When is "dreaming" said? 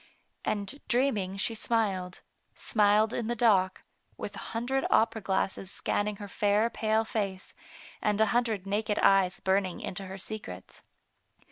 0.87-1.37